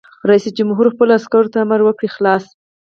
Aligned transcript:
رئیس 0.29 0.45
جمهور 0.57 0.85
خپلو 0.93 1.11
عسکرو 1.19 1.51
ته 1.53 1.57
امر 1.65 1.79
وکړ؛ 1.83 2.07
خلاص! 2.15 2.43